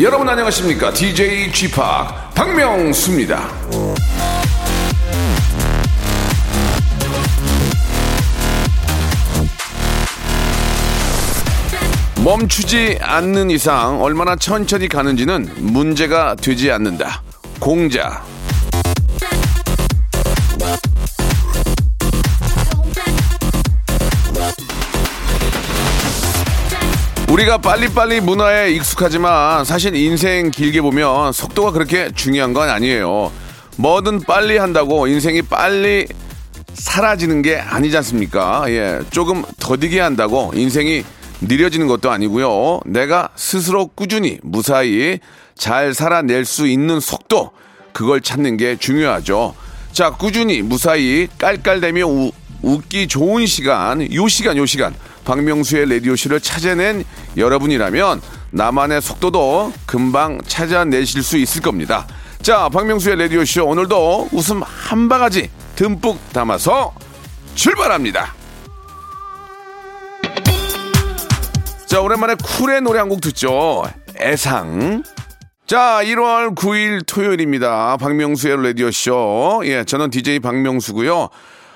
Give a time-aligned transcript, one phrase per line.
[0.00, 0.92] 여러분 안녕하십니까?
[0.92, 1.74] DJ g p
[2.32, 3.48] 박명수입니다.
[12.22, 17.20] 멈추지 않는 이상 얼마나 천천히 가는지는 문제가 되지 않는다.
[17.58, 18.22] 공자
[27.30, 33.30] 우리가 빨리빨리 문화에 익숙하지만 사실 인생 길게 보면 속도가 그렇게 중요한 건 아니에요.
[33.76, 36.06] 뭐든 빨리 한다고 인생이 빨리
[36.72, 38.64] 사라지는 게 아니지 않습니까?
[38.68, 39.00] 예.
[39.10, 41.04] 조금 더디게 한다고 인생이
[41.42, 42.80] 느려지는 것도 아니고요.
[42.86, 45.20] 내가 스스로 꾸준히 무사히
[45.56, 47.50] 잘 살아낼 수 있는 속도
[47.92, 49.54] 그걸 찾는 게 중요하죠.
[49.92, 52.32] 자, 꾸준히 무사히 깔깔대며 우-
[52.62, 54.94] 웃기 좋은 시간, 요 시간, 요 시간.
[55.28, 57.04] 박명수의 라디오쇼를 찾아낸
[57.36, 62.06] 여러분이라면 나만의 속도도 금방 찾아내실 수 있을 겁니다.
[62.40, 66.94] 자, 박명수의 라디오쇼 오늘도 웃음 한 바가지 듬뿍 담아서
[67.54, 68.34] 출발합니다.
[71.86, 73.84] 자, 오랜만에 쿨의 노래 한 곡 듣죠.
[74.18, 75.02] 애상.
[75.66, 77.98] 자, 1월 9일 토요일입니다.
[77.98, 79.60] 박명수의 라디오쇼.
[79.64, 81.28] 예, 저는 DJ 박명수고요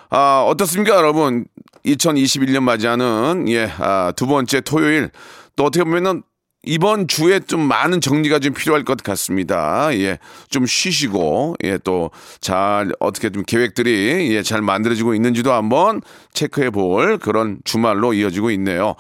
[0.09, 1.47] 아, 어떻습니까, 여러분?
[1.85, 5.11] 2021년 맞이하는, 예, 아, 두 번째 토요일.
[5.57, 6.23] 또 어떻게 보면은
[6.65, 9.89] 이번 주에 좀 많은 정리가 좀 필요할 것 같습니다.
[9.95, 12.11] 예, 좀 쉬시고, 예, 또
[12.41, 16.01] 잘 어떻게 좀 계획들이 예, 잘 만들어지고 있는지도 한번
[16.35, 18.95] 체크해 볼 그런 주말로 이어지고 있네요.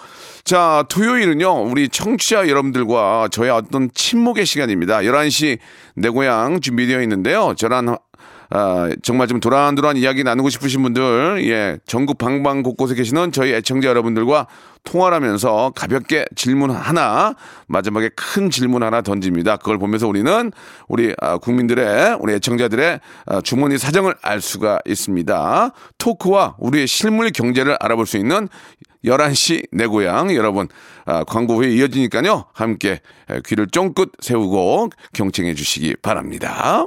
[0.45, 4.99] 자, 토요일은요, 우리 청취자 여러분들과 저의 어떤 침묵의 시간입니다.
[4.99, 5.59] 11시
[5.95, 7.55] 내 고향 준비되어 있는데요.
[7.57, 7.97] 저랑
[8.55, 13.89] 아, 정말 좀 도란도란 이야기 나누고 싶으신 분들, 예, 전국 방방 곳곳에 계시는 저희 애청자
[13.89, 14.47] 여러분들과
[14.85, 17.35] 통화를 하면서 가볍게 질문 하나,
[17.67, 19.57] 마지막에 큰 질문 하나 던집니다.
[19.57, 20.53] 그걸 보면서 우리는
[20.87, 25.71] 우리 아, 국민들의, 우리 애청자들의 아, 주머니 사정을 알 수가 있습니다.
[25.97, 28.49] 토크와 우리의 실물 경제를 알아볼 수 있는
[29.03, 30.69] 11시 내 고향 여러분
[31.07, 36.87] 아, 광고 후에 이어지니까요 함께 에, 귀를 쫑긋 세우고 경청해 주시기 바랍니다.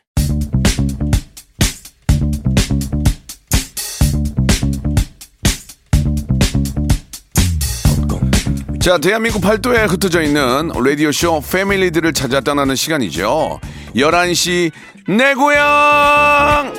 [8.81, 13.59] 자 대한민국 팔도에 흩어져 있는 라디오쇼 패밀리들을 찾아 떠나는 시간이죠.
[13.95, 14.71] 11시
[15.07, 16.73] 내 고향!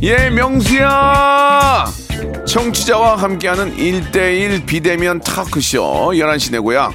[0.00, 1.84] 예 명수야!
[2.46, 6.94] 청취자와 함께하는 1대1 비대면 타크쇼 11시 내 고향.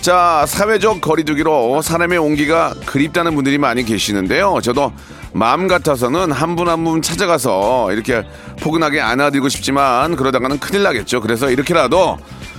[0.00, 4.60] 자 사회적 거리두기로 사람의 온기가 그립다는 분들이 많이 계시는데요.
[4.62, 4.90] 저도
[5.34, 8.22] 마음 같아서는 한 분 한 분 찾아가서 이렇게
[8.60, 12.18] 포근하게 안아드리고 싶지만 그러다가는 큰일 나겠죠 그래서 이렇게라도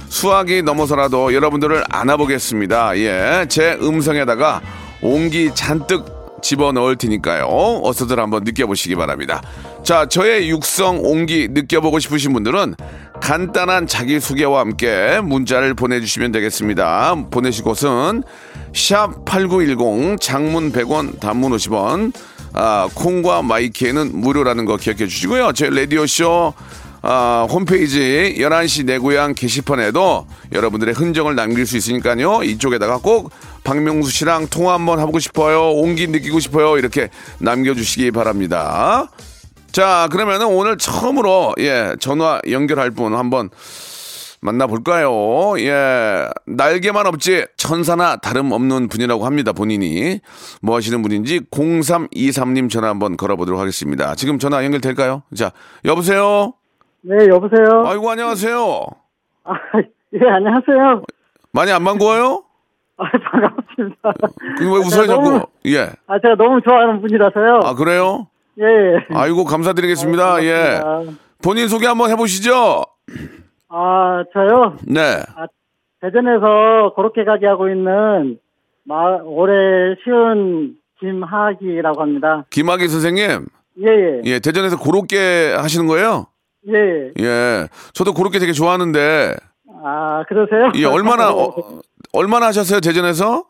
[0.09, 4.61] 수학이 넘어서라도 여러분들을 안아보겠습니다 예 제 음성에다가
[5.01, 7.47] 온기 잔뜩 집어 넣을 테니까요.
[7.83, 9.41] 어서들 한번 느껴보시기 바랍니다.
[9.83, 12.75] 자, 저의 육성 온기 느껴보고 싶으신 분들은
[13.19, 17.15] 간단한 자기소개와 함께 문자를 보내주시면 되겠습니다.
[17.31, 18.21] 보내실 곳은
[18.75, 22.13] 샵 8910 장문 100원 단문 50원
[22.55, 25.51] 아, 콩과 마이키에는 무료라는 거 기억해 주시고요.
[25.53, 26.53] 저희 라디오쇼
[27.01, 32.41] 아, 홈페이지 11시 내 고향 게시판에도 여러분들의 흔적을 남길 수 있으니까요.
[32.43, 33.29] 이쪽에다가 꼭
[33.63, 35.71] 박명수 씨랑 통화 한번 하고 싶어요.
[35.71, 36.77] 온기 느끼고 싶어요.
[36.77, 37.09] 이렇게
[37.39, 39.11] 남겨주시기 바랍니다.
[39.71, 43.49] 자, 그러면은 오늘 처음으로, 예, 전화 연결할 분 한번
[44.45, 45.59] 만나볼까요?
[45.59, 50.19] 예, 날개만 없지 천사나 다름없는 분이라고 합니다, 본인이.
[50.61, 54.13] 뭐 하시는 분인지 0323님 전화 한번 걸어보도록 하겠습니다.
[54.15, 55.23] 지금 전화 연결될까요?
[55.35, 55.51] 자,
[55.83, 56.53] 여보세요?
[57.01, 57.83] 네, 여보세요.
[57.85, 58.85] 아이고, 안녕하세요.
[59.45, 59.53] 아,
[60.13, 61.03] 예, 안녕하세요.
[61.51, 62.43] 많이 안 반가워요?
[62.97, 64.13] 아, 반갑습니다.
[64.57, 65.23] 그왜 웃어요, 제가 자꾸?
[65.31, 65.89] 너무- 예.
[66.07, 67.59] 아, 제가 너무 좋아하는 분이라서요.
[67.63, 68.27] 아, 그래요?
[68.59, 68.97] 예, 예.
[69.15, 70.35] 아이고, 감사드리겠습니다.
[70.35, 70.81] 아유, 예.
[71.41, 72.85] 본인 소개 한번 해보시죠.
[73.69, 74.77] 아, 저요.
[74.87, 75.23] 네.
[76.01, 78.37] 대전에서 그렇게 가게 하고 있는
[78.83, 82.45] 마, 올해 시은 김하기라고 합니다.
[82.51, 83.45] 김학의 선생님,
[83.81, 84.21] 예, 예.
[84.25, 86.27] 예, 대전에서 고로케 하시는 거예요?
[86.69, 86.73] 예,
[87.19, 87.23] 예.
[87.25, 89.35] 예, 저도 고로케 되게 좋아하는데,
[89.83, 90.71] 아, 그러세요?
[90.75, 91.81] 예, 얼마나, 어,
[92.13, 93.45] 얼마나 하셨어요, 대전에서?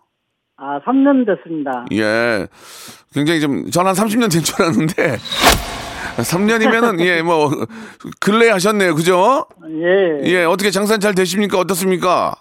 [0.57, 1.85] 아, 3년 됐습니다.
[1.91, 2.47] 예,
[3.13, 5.17] 굉장히 좀, 전 한 30년 된 줄 알았는데,
[6.17, 7.49] 3년이면은, 예, 뭐,
[8.19, 9.45] 근래 하셨네요, 그죠?
[9.69, 10.21] 예.
[10.29, 11.59] 예, 어떻게 장사 잘 되십니까?
[11.59, 12.35] 어떻습니까?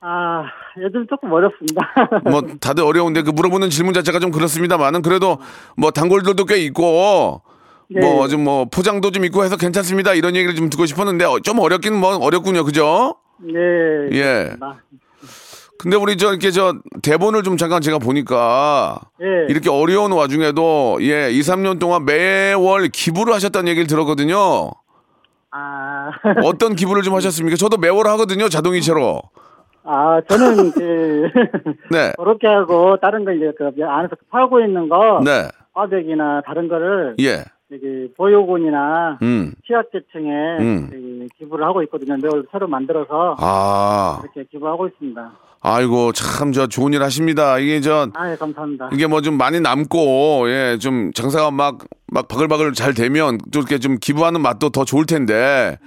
[0.00, 0.44] 아,
[0.80, 1.82] 요즘 조금 어렵습니다.
[2.30, 5.38] 뭐, 다들 어려운데, 그 물어보는 질문 자체가 좀 그렇습니다만은, 그래도
[5.76, 7.42] 뭐, 단골들도 꽤 있고,
[7.88, 8.00] 네.
[8.00, 10.14] 뭐, 좀 뭐, 포장도 좀 있고 해서 괜찮습니다.
[10.14, 13.16] 이런 얘기를 좀 듣고 싶었는데, 어, 좀 어렵긴 뭐, 어렵군요, 그죠?
[13.48, 14.08] 예.
[14.12, 14.22] 예.
[14.22, 14.82] 그렇습니다.
[15.86, 19.46] 근데 우리 저, 이렇게 저, 대본을 좀 잠깐 제가 보니까, 예.
[19.48, 24.72] 이렇게 어려운 와중에도, 예, 2, 3년 동안 매월 기부를 하셨다는 얘기를 들었거든요.
[25.52, 26.10] 아,
[26.42, 27.54] 어떤 기부를 좀 하셨습니까?
[27.54, 29.22] 저도 매월 하거든요, 자동이체로.
[29.84, 31.30] 아, 저는 그,
[31.94, 32.12] 네.
[32.18, 35.46] 그렇게 하고, 다른 거 이제 그 안에서 팔고 있는 거, 네.
[35.72, 37.44] 꽈배기나 다른 거를, 예.
[37.70, 39.52] 여기 보육원이나 음.
[39.64, 41.28] 취약계층에 음.
[41.38, 42.16] 기부를 하고 있거든요.
[42.20, 45.45] 매월 새로 만들어서 아, 이렇게 기부하고 있습니다.
[45.60, 47.58] 아이고, 참, 저, 좋은 일 하십니다.
[47.58, 48.90] 이게 저, 아, 예, 감사합니다.
[48.92, 53.78] 이게 뭐 좀 많이 남고, 예, 좀 장사가 막, 막 바글바글 잘 되면 또 이렇게
[53.78, 55.78] 좀 기부하는 맛도 더 좋을 텐데,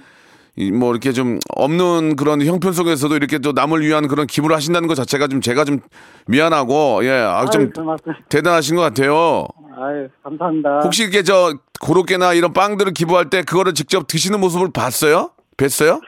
[0.56, 4.88] 이 뭐 이렇게 좀 없는 그런 형편 속에서도 이렇게 또 남을 위한 그런 기부를 하신다는
[4.88, 5.78] 것 자체가 좀 제가 좀
[6.26, 8.24] 미안하고, 예, 아, 좀 아유, 고맙습니다.
[8.28, 9.46] 대단하신 것 같아요.
[9.80, 10.80] 아유, 감사합니다.
[10.84, 15.30] 혹시 이렇게 저, 고로케나 이런 빵들을 기부할 때 그거를 직접 드시는 모습을 봤어요?
[15.56, 16.00] 뵀어요?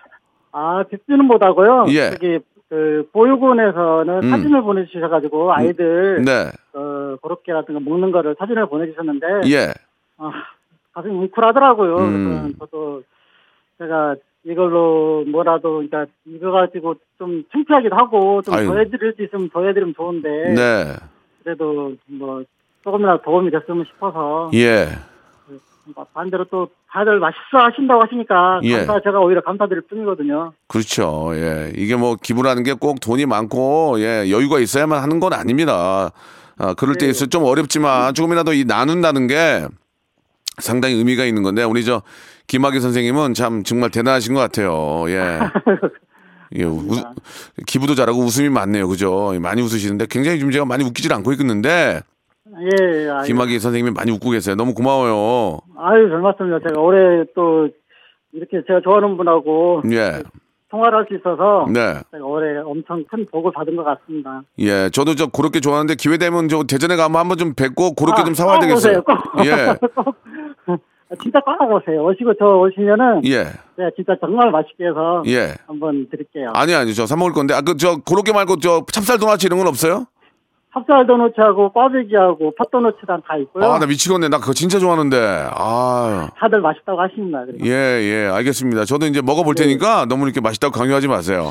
[0.53, 1.87] 아, 빚주는 못하고요.
[1.89, 2.09] 예.
[2.13, 2.39] 여기
[2.73, 4.31] 그 보육원에서는 음.
[4.31, 6.51] 사진을 보내주셔가지고 아이들 네.
[6.73, 9.75] 어, 그렇게라든가 먹는 거를 사진을 보내주셨는데 예.
[10.17, 10.33] 아,
[10.95, 11.97] 가슴이 뭉클하더라고요.
[11.99, 12.41] 음.
[12.41, 13.03] 그래서 저도
[13.77, 18.67] 제가 이걸로 뭐라도 그러니까 이거 가지고 좀 창피하기도 하고 좀 아유.
[18.69, 20.85] 더해드릴 수 있으면 더해드리면 좋은데 네.
[21.45, 22.43] 그래도 뭐
[22.85, 24.87] 조금이라도 도움이 됐으면 싶어서 예.
[26.15, 28.85] 반대로 또 다들 맛있어 하신다고 하시니까 예.
[28.85, 30.53] 감사 제가 오히려 감사드릴 뿐이거든요.
[30.69, 31.33] 그렇죠.
[31.35, 31.73] 예.
[31.77, 36.11] 이게 뭐 기부라는 게 꼭 돈이 많고 예, 여유가 있어야만 하는 건 아닙니다.
[36.59, 37.11] 아, 그럴 때 네.
[37.11, 39.67] 있어 좀 어렵지만 조금이라도 이 나눈다는 게
[40.59, 42.03] 상당히 의미가 있는 건데 우리 저
[42.47, 45.05] 김학의 선생님은 참 정말 대단하신 것 같아요.
[45.09, 45.41] 예.
[46.57, 46.87] 예, 우-
[47.67, 48.87] 기부도 잘하고 웃음이 많네요.
[48.87, 49.33] 그죠?
[49.41, 52.03] 많이 웃으시는데 굉장히 좀 제가 많이 웃기질 않고 있는데
[52.61, 54.55] 예, 아유, 김학의 선생님이 많이 웃고 계세요.
[54.57, 55.59] 너무 고마워요.
[55.79, 56.61] 아유 별 말씀이요.
[56.69, 57.69] 제가 올해 또
[58.33, 60.23] 이렇게 제가 좋아하는 분하고 예.
[60.71, 62.01] 통화를 할 수 있어서 네.
[62.13, 64.43] 제가 올해 엄청 큰 복을 받은 것 같습니다.
[64.59, 68.25] 예, 저도 저 그렇게 좋아하는데 기회 되면 저 대전에 가면 한번 좀 뵙고 그렇게 아,
[68.25, 69.03] 좀 사와야 꼭 되겠어요.
[69.03, 69.17] 꼭.
[69.45, 70.15] 예, 꼭.
[71.23, 72.03] 진짜 꼭 오세요.
[72.05, 73.45] 오시고 저 오시면은 예,
[73.77, 75.55] 제가 진짜 정말 맛있게 해서 예.
[75.67, 76.53] 한번 드릴게요.
[76.55, 80.07] 아니 아니 저 사 먹을 건데 아그저 그렇게 말고 저 찹쌀 도넛 이런 건 없어요?
[80.75, 83.65] 찹쌀 도너츠하고 꽈배기하고 팥도너츠랑 다 있고요.
[83.73, 84.29] 아 나 미치겠네.
[84.29, 85.49] 나 그거 진짜 좋아하는데.
[85.55, 86.29] 아.
[86.39, 87.45] 다들 맛있다고 하십니다.
[87.45, 87.65] 그래서.
[87.67, 87.71] 예,
[88.03, 88.85] 예, 알겠습니다.
[88.87, 89.65] 저도 이제 먹어볼 네.
[89.65, 91.51] 테니까 너무 이렇게 맛있다고 강요하지 마세요.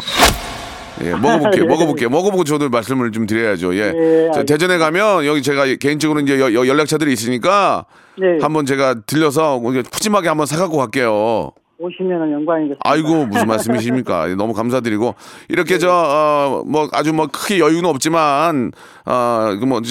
[1.03, 1.63] 예, 먹어볼게요.
[1.65, 1.67] 예.
[1.67, 2.09] 먹어볼게요.
[2.09, 3.75] 먹어보고 저도 말씀을 좀 드려야죠.
[3.75, 4.29] 예.
[4.35, 4.45] 예.
[4.45, 7.85] 대전에 가면 여기 제가 개인적으로 이제 여- 여- 연락처들이 있으니까
[8.17, 8.39] 네.
[8.41, 11.51] 한번 제가 들려서 푸짐하게 한번 사갖고 갈게요.
[11.81, 12.81] 오시면은 영광이겠습니다.
[12.83, 14.29] 아이고 무슨 말씀이십니까?
[14.29, 15.15] 예, 너무 감사드리고
[15.49, 18.71] 이렇게 저뭐 아주 뭐 크게 여유는 없지만
[19.05, 19.81] 어뭐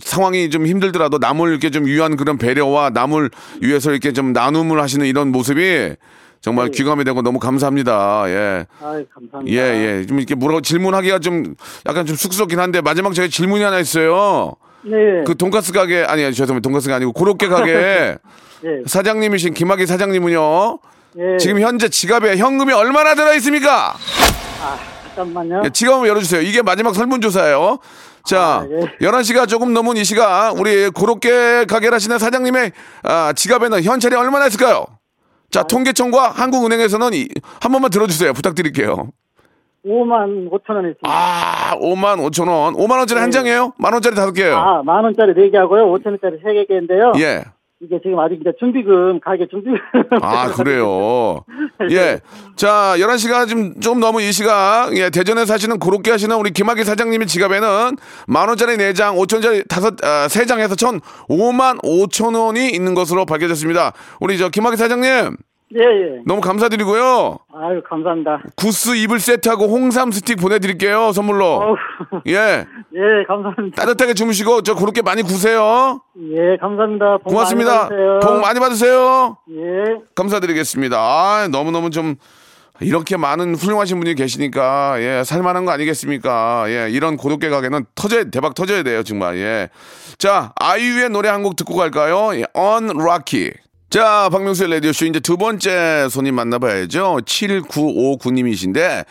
[0.00, 5.04] 상황이 좀 힘들더라도 남을 이렇게 좀 위한 그런 배려와 남을 위해서 이렇게 좀 나눔을 하시는
[5.06, 5.96] 이런 모습이
[6.40, 8.24] 정말 귀감이 되고 너무 감사합니다.
[8.26, 8.66] 예.
[8.82, 9.46] 아이, 감사합니다.
[9.48, 10.06] 예, 예.
[10.06, 11.54] 좀 이렇게 물어 질문하기가 좀
[11.86, 14.52] 약간 좀 쑥스럽긴 한데 마지막 제가 질문이 하나 있어요.
[14.82, 15.24] 네.
[15.26, 16.60] 그 돈가스 가게 아니 죄송합니다.
[16.60, 18.18] 돈가스가 아니고 고로케 가게 예.
[18.86, 20.78] 사장님이신 김학의 사장님은요.
[21.18, 21.36] 예.
[21.38, 23.94] 지금 현재 지갑에 현금이 얼마나 들어 있습니까?
[24.62, 24.78] 아,
[25.14, 25.62] 잠깐만요.
[25.64, 26.40] 예, 지갑 열어주세요.
[26.42, 27.78] 이게 마지막 설문조사예요.
[28.24, 29.06] 자, 아, 예.
[29.06, 34.86] 11시가 조금 넘은 이 시각, 우리 고로케 가게를 하시는 사장님의 아, 지갑에는 현찰이 얼마나 있을까요?
[35.50, 37.28] 자, 통계청과 한국은행에서는 이,
[37.60, 38.32] 한 번만 들어주세요.
[38.32, 39.10] 부탁드릴게요.
[39.86, 41.02] 5만 5천 원 있습니다.
[41.04, 42.74] 아, 5만 5천 원.
[42.74, 43.74] 5만 원짜리 한 장이에요?
[43.78, 44.54] 만 원짜리 다섯 개예요.
[44.54, 44.60] 네.
[44.60, 45.84] 아, 만 원짜리 4개 하고요.
[45.92, 47.12] 5천 원짜리 3개 개인데요.
[47.18, 47.44] 예.
[47.84, 49.78] 이게 지금 아직 이제 준비금, 가게 준비금.
[50.22, 51.44] 아, 그래요.
[51.90, 52.20] 예.
[52.56, 57.26] 자, 11시가 좀, 좀 넘은 이 시각, 예, 대전에 사시는 고롭게 하시는 우리 김학의 사장님의
[57.26, 63.92] 지갑에는 만원짜리 4장, 5천원짜리 다섯, 아, 3장 해서 천 5만 5천 원이 있는 것으로 밝혀졌습니다.
[64.20, 65.36] 우리 저 김학의 사장님,
[65.76, 66.22] 예, 예.
[66.26, 67.38] 너무 감사드리고요.
[67.54, 68.42] 아유, 감사합니다.
[68.56, 71.44] 구스 이불 세트하고 홍삼 스틱 보내드릴게요, 선물로.
[71.46, 71.76] 어우,
[72.28, 72.64] 예.
[72.94, 73.74] 예, 감사합니다.
[73.84, 76.00] 따뜻하게 주무시고, 저 그렇게 많이 구세요.
[76.32, 77.18] 예, 감사합니다.
[77.18, 77.70] 복 고맙습니다.
[77.70, 78.20] 많이 받으세요.
[78.20, 79.36] 복 많이 받으세요.
[79.50, 79.96] 예.
[80.14, 80.96] 감사드리겠습니다.
[80.96, 82.14] 아, 너무너무 좀
[82.80, 86.64] 이렇게 많은 훌륭하신 분이 계시니까 예 살만한 거 아니겠습니까?
[86.66, 89.68] 예 이런 고독계 가게는 터져 대박 터져야 돼요 정말 예.
[90.18, 92.34] 자 아이유의 노래 한 곡 듣고 갈까요?
[92.34, 93.52] 예, Unlucky.
[93.94, 97.18] 자 박명수의 라디오 쇼 이제 두 번째 손님 만나봐야죠.
[97.24, 99.04] 7959님이신데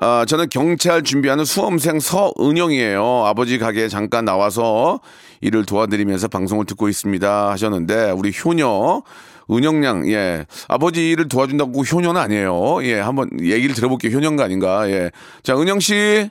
[0.00, 3.24] 어, 저는 경찰 준비하는 수험생 서은영이에요.
[3.26, 5.00] 아버지 가게에 잠깐 나와서
[5.40, 9.02] 일을 도와드리면서 방송을 듣고 있습니다 하셨는데 우리 효녀
[9.50, 12.84] 은영양 예 아버지 일을 도와준다고 효녀는 아니에요.
[12.84, 14.16] 예 한번 얘기를 들어볼게요.
[14.16, 15.10] 효녀가 아닌가 예.
[15.42, 16.30] 자 은영 씨 네,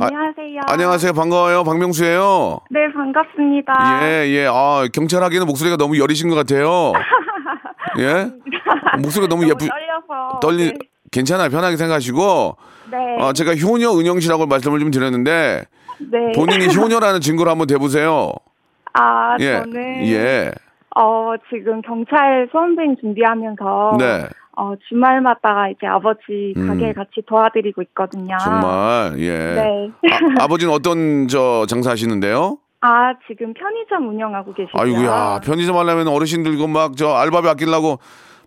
[0.00, 0.60] 안녕하세요.
[0.68, 2.58] 안녕하세요 반가워요 박명수예요.
[2.70, 3.72] 네, 반갑습니다.
[4.02, 4.46] 예, 예.
[4.46, 6.92] 아, 경찰 하기는 목소리가 너무 여리신 것 같아요.
[7.98, 8.30] 예?
[9.00, 10.40] 목소리가 너무 예쁘, 떨려서.
[10.40, 10.78] 떨리, 네.
[11.10, 11.48] 괜찮아요.
[11.48, 12.56] 편하게 생각하시고.
[12.90, 13.22] 네.
[13.22, 15.64] 어, 제가 효녀 은영 씨라고 말씀을 좀 드렸는데,
[15.98, 16.32] 네.
[16.34, 18.32] 본인이 효녀라는 증거를 한번 대 보세요.
[18.92, 19.60] 아, 예.
[19.60, 20.50] 저는 예.
[20.94, 24.26] 어, 지금 경찰 수험생 준비하면서 네.
[24.56, 26.66] 어, 주말마다 이제 아버지 음.
[26.66, 28.36] 가게 같이 도와드리고 있거든요.
[28.42, 29.38] 정말, 예.
[29.54, 29.90] 네.
[30.40, 32.58] 아, 아버지는 어떤 저 장사 하시는데요?
[32.80, 34.82] 아, 지금 편의점 운영하고 계시고요.
[34.82, 37.98] 아이고야, 편의점 하려면 어르신들 이거 막저 알바비 아끼려고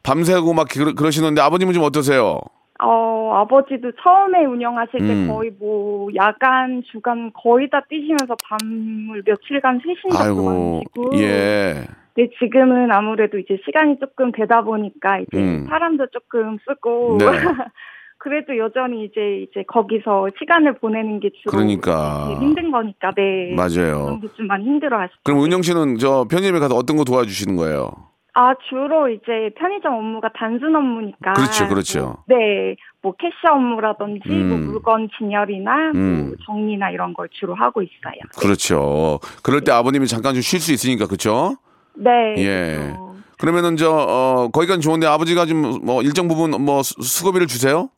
[0.04, 2.40] 밤새고 막 그러, 그러시는데 아버님은 좀 어떠세요?
[2.82, 5.28] 어, 아버지도 처음에 운영하실 때 음.
[5.28, 11.12] 거의 뭐 야간, 주간 거의 다 뛰시면서 밤을 며칠간 쉬신 적도 많으시고.
[11.22, 11.86] 예.
[12.16, 15.66] 네, 지금은 아무래도 이제 시간이 조금 되다 보니까 이제 음.
[15.70, 17.26] 사람도 조금 쓰고 네.
[18.18, 22.38] 그래도 여전히 이제 이제 거기서 시간을 보내는 게 주로 그러니까.
[22.42, 23.56] 힘든 거니까 네.
[23.56, 24.20] 맞아요.
[24.36, 25.22] 좀 많이 힘들어하시죠.
[25.24, 28.09] 그럼 은영 씨는 저 편의점에 가서 어떤 거 도와주시는 거예요?
[28.42, 31.34] 아 주로 이제 편의점 업무가 단순 업무니까.
[31.34, 32.00] 그렇죠, 그렇죠.
[32.00, 34.66] 뭐, 네, 뭐 캐셔 업무라든지 뭐 음.
[34.68, 36.28] 물건 진열이나 음.
[36.28, 38.16] 뭐 정리나 이런 걸 주로 하고 있어요.
[38.40, 39.20] 그렇죠.
[39.44, 41.58] 그럴 때 아버님이 잠깐 좀 쉴 수 있으니까 그렇죠?
[41.96, 42.36] 네.
[42.38, 42.78] 예.
[42.78, 43.16] 그렇죠.
[43.40, 47.90] 그러면은 저 어, 거기까지 좋은데 아버지가 좀 뭐 일정 부분 뭐 수- 수고비를 주세요?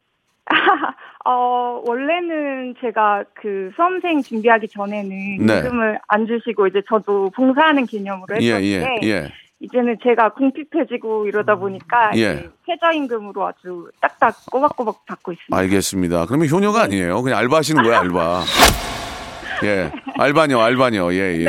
[1.24, 5.60] 어, 원래는 제가 그 수험생 준비하기 전에는 네.
[5.60, 9.32] 요금을 안 주시고 이제 저도 봉사하는 개념으로 예, 했었는데 예, 예.
[9.62, 12.20] 이제는 제가 궁핍해지고 이러다 보니까 예.
[12.20, 15.56] 이제 최저임금으로 아주 딱딱 꼬박꼬박 받고 있습니다.
[15.56, 16.26] 알겠습니다.
[16.26, 17.22] 그러면 효녀가 아니에요.
[17.22, 18.42] 그냥 알바하시는 거예요, 알바.
[19.64, 19.92] 예.
[20.18, 21.14] 알바녀, 알바녀.
[21.14, 21.48] 예, 예.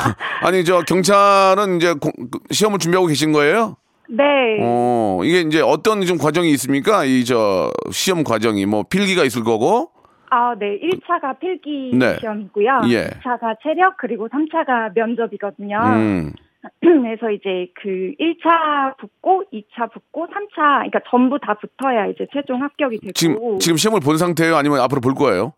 [0.42, 3.76] 아니, 저 경찰은 이제 고- 그 시험을 준비하고 계신 거예요?
[4.08, 4.24] 네.
[4.62, 7.04] 어, 이게 이제 어떤 좀 과정이 있습니까?
[7.04, 9.90] 이 저 시험 과정이 뭐 필기가 있을 거고.
[10.30, 10.78] 아, 네.
[10.80, 12.16] 1차가 필기 네.
[12.20, 12.80] 시험이고요.
[12.88, 13.10] 예.
[13.22, 15.76] 2차가 체력 그리고 3차가 면접이거든요.
[15.84, 16.32] 음.
[16.80, 22.98] 그래서 이제 그 1차 붙고 2차 붙고 3차 그러니까 전부 다 붙어야 이제 최종 합격이
[22.98, 24.56] 되고 지금 지금 시험을 본 상태예요?
[24.56, 25.54] 아니면 앞으로 볼 거예요?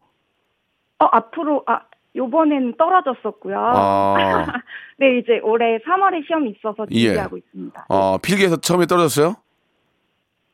[1.00, 1.80] 어, 앞으로, 아,
[2.14, 3.56] 요번엔 떨어졌었고요.
[3.58, 4.14] 아.
[4.98, 7.06] 네, 이제 올해 3월에 시험이 있어서 예.
[7.06, 7.86] 준비하고 있습니다.
[7.88, 9.34] 어, 필기에서 처음에 떨어졌어요?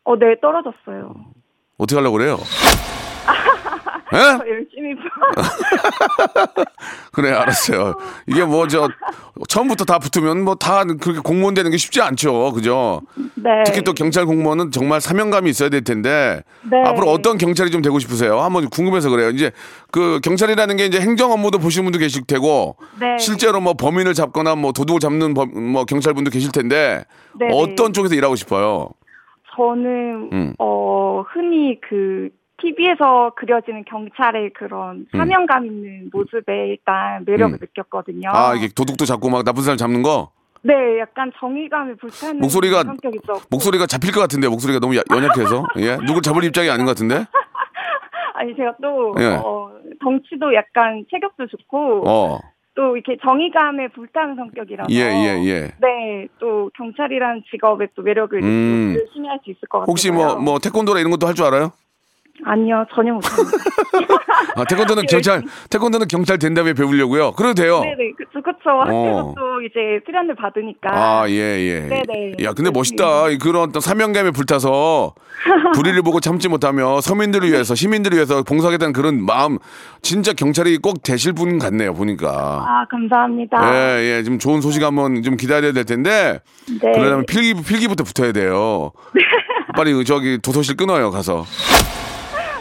[0.04, 1.14] 어, 네, 떨어졌어요.
[1.76, 2.38] 어떻게 하려고 그래요?
[4.14, 4.18] 예?
[4.18, 4.94] 저 열심히.
[7.12, 7.94] 그래, 알았어요.
[8.26, 8.88] 이게 뭐, 저,
[9.48, 12.52] 처음부터 다 붙으면 뭐 다 그렇게 공무원 되는 게 쉽지 않죠.
[12.52, 13.02] 그죠?
[13.36, 13.62] 네.
[13.64, 16.42] 특히 또 경찰 공무원은 정말 사명감이 있어야 될 텐데.
[16.68, 16.82] 네.
[16.84, 18.40] 앞으로 어떤 경찰이 좀 되고 싶으세요?
[18.40, 19.30] 한번 궁금해서 그래요.
[19.30, 19.52] 이제
[19.92, 22.76] 그 경찰이라는 게 이제 행정 업무도 보시는 분도 계실 테고.
[23.00, 23.16] 네.
[23.18, 27.04] 실제로 뭐 범인을 잡거나 뭐 도둑을 잡는 범, 뭐 경찰분도 계실 텐데.
[27.38, 27.48] 네.
[27.52, 28.88] 어떤 쪽에서 일하고 싶어요?
[29.56, 30.54] 저는, 음.
[30.58, 32.28] 어, 흔히 그,
[32.60, 37.58] TV에서 그려지는 경찰의 그런 사명감 있는 모습에 일단 매력을 음.
[37.60, 38.30] 느꼈거든요.
[38.32, 40.30] 아, 이게 도둑도 잡고 막 나쁜 사람 잡는 거?
[40.62, 42.84] 네, 약간 정의감에 불타는 목소리가-.
[43.50, 47.24] 목소리가 잡힐 것 같은데 목소리가 너무 야- 연약해서 예 누굴 잡을 입장이 아닌 것 같은데
[48.34, 49.34] 아니, 제가 또, 예.
[49.42, 52.38] 어, 덩치도 약간 체격도 좋고, 어
[52.74, 55.60] 또 이렇게 정의감에 불타는 성격이라서 예, 예, 예.
[55.80, 58.94] 네, 또 경찰이라는 직업에 또 매력을 음.
[58.96, 59.90] 열심히 할 수 있을 것 같아요.
[59.90, 61.72] 혹시 뭐뭐 태권도나 이런 것도 할 줄 알아요?
[62.44, 63.58] 아니요, 전혀 못합니다.
[64.56, 67.32] 아 태권도는 경찰 태권도는 경찰 된 다음에 배우려고요.
[67.32, 67.80] 그래도 돼요.
[67.80, 68.70] 네네, 그쵸, 그쵸.
[68.70, 70.88] 학교에서 또 이제 수련을 받으니까.
[70.92, 71.22] 어.
[71.22, 71.80] 아, 예, 예.
[71.80, 72.36] 네네.
[72.42, 73.30] 야, 근데 멋있다.
[73.30, 75.14] 이 그런 어떤 사명감에 불타서
[75.74, 79.58] 불의를 보고 참지 못하며 서민들을 위해서, 시민들을 위해서 봉사하겠다는 그런 마음,
[80.02, 82.28] 진짜 경찰이 꼭 되실 분 같네요, 보니까.
[82.66, 83.74] 아, 감사합니다.
[83.98, 84.22] 예, 예.
[84.22, 86.40] 지금 좋은 소식 한번 좀 기다려야 될 텐데,
[86.80, 86.92] 네.
[86.92, 88.92] 그러려면 필기, 필기부터 붙어야 돼요.
[89.76, 91.44] 빨리 그 저기 도서실 끊어요, 가서.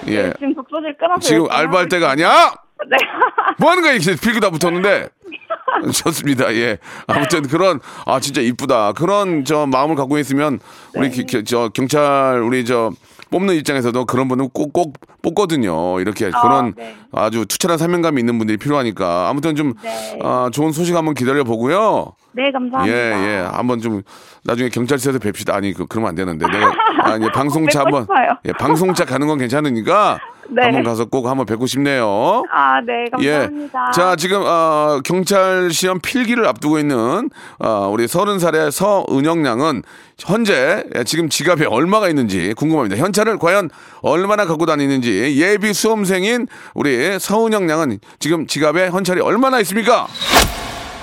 [0.07, 0.23] 예.
[0.23, 1.19] 네, 지금 독서실 끊어서.
[1.21, 2.53] 지금 알바할 때가 아니야?
[2.83, 2.97] 있- 네.
[3.59, 5.09] 뭐 하는 거야, 이게 필기 다 붙었는데.
[6.03, 6.53] 좋습니다.
[6.55, 6.77] 예.
[7.07, 8.93] 아무튼 그런 아 진짜 이쁘다.
[8.93, 10.59] 그런 저 마음을 갖고 있으면
[10.95, 12.91] 우리 기- 기- 저 경찰 우리 저
[13.29, 15.99] 뽑는 입장에서도 그런 분은 꼭, 꼭 뽑거든요.
[15.99, 16.95] 이렇게 아, 그런 네.
[17.11, 19.29] 아주 투철한 사명감이 있는 분들이 필요하니까.
[19.29, 20.19] 아무튼 좀, 네.
[20.23, 22.13] 아, 좋은 소식 한번 기다려 보고요.
[22.33, 22.95] 네, 감사합니다.
[22.95, 23.37] 예, 예.
[23.51, 24.03] 한번 좀
[24.43, 25.55] 나중에 경찰서에서 뵙시다.
[25.55, 26.45] 아니, 그, 그러면 안 되는데.
[26.47, 28.07] 내가, 아, 이제 방송차 한번.
[28.45, 30.63] 예, 방송차 가는 건 괜찮으니까 네.
[30.63, 32.43] 한번 가서 꼭 한번 뵙고 싶네요.
[32.51, 33.31] 아, 네, 예.
[33.31, 33.91] 감사합니다.
[33.91, 39.83] 자, 지금, 어, 경찰 시험 필기를 앞두고 있는, 어, 우리 서른 살의 서은영 양은
[40.19, 42.97] 현재 예, 지금 지갑에 얼마가 있는지 궁금합니다.
[43.01, 43.69] 현찰을 과연
[44.01, 50.07] 얼마나 갖고 다니는지 예비 수험생인 우리 서은영 양은 지금 지갑에 현찰이 얼마나 있습니까?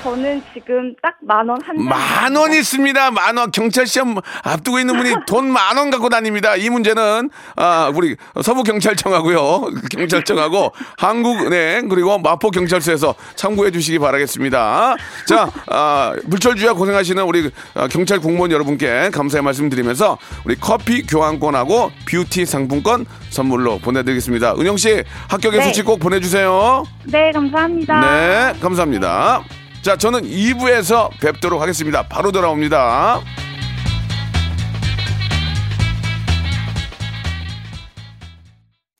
[0.05, 1.83] 저는 지금 딱 만 원 한.
[1.83, 3.11] 만 원 있습니다.
[3.13, 3.51] 만 원.
[3.51, 6.57] 경찰 시험 앞두고 있는 분이 돈 만 원 갖고 다닙니다.
[6.57, 14.97] 이 문제는 아 우리 서부 경찰청하고요, 경찰청하고 한국은행 그리고 마포 경찰서에서 참고해 주시기 바라겠습니다.
[15.27, 21.91] 자, 아, 불철주야 고생하시는 우리 아, 경찰 공무원 여러분께 감사의 말씀 드리면서 우리 커피 교환권하고
[22.07, 24.55] 뷰티 상품권 선물로 보내드리겠습니다.
[24.59, 25.67] 은영 씨 합격의 네.
[25.67, 26.85] 수치 꼭 보내주세요.
[27.05, 28.01] 네, 감사합니다.
[28.01, 29.43] 네, 감사합니다.
[29.85, 32.03] 자, 저는 2부에서 뵙도록 하겠습니다.
[32.09, 33.21] 바로 돌아옵니다.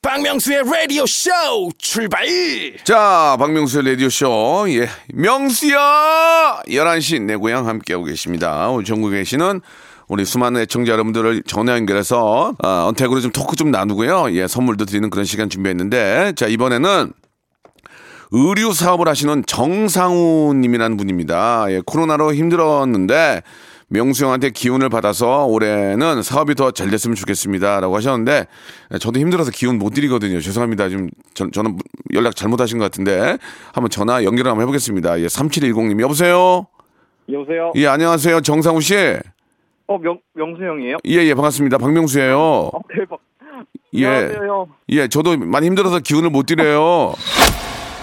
[0.03, 1.31] 박명수의 라디오 쇼
[1.79, 2.27] 출발
[2.85, 4.67] 자, 박명수의 라디오 쇼.
[4.69, 4.91] 예.
[5.15, 6.61] 명수야!
[6.69, 8.69] 11시 내 고향 함께하고 계십니다.
[8.69, 9.63] 오늘 전국에 계시는
[10.09, 14.35] 우리 수많은 애청자 여러분들을 전화 연결해서, 어, 언택으로 좀 토크 좀 나누고요.
[14.35, 17.15] 예, 선물도 드리는 그런 시간 준비했는데, 자, 이번에는
[18.37, 21.67] 의류 사업을 하시는 정상우 님이라는 분입니다.
[21.69, 23.43] 예, 코로나로 힘들었는데
[23.87, 27.79] 명수 형한테 기운을 받아서 올해는 사업이 더 잘 됐으면 좋겠습니다.
[27.79, 28.47] 라고 하셨는데
[28.93, 30.41] 예, 저도 힘들어서 기운 못 드리거든요.
[30.41, 30.89] 죄송합니다.
[30.89, 31.79] 지금 저, 저는
[32.13, 33.39] 연락 잘못하신 것 같은데
[33.73, 35.21] 한번 전화 연결 한번 해보겠습니다.
[35.21, 36.67] 예, 3710님 여보세요?
[37.31, 37.71] 여보세요?
[37.77, 38.41] 예, 안녕하세요.
[38.41, 38.97] 정상우 씨.
[39.87, 40.97] 어, 명, 명수 형이에요?
[41.07, 41.79] 예, 예, 반갑습니다.
[41.79, 42.37] 박명수예요.
[42.41, 43.21] 어, 대박.
[43.95, 44.07] 예.
[44.09, 44.67] 안녕하세요.
[44.89, 47.13] 예, 저도 많이 힘들어서 기운을 못 드려요.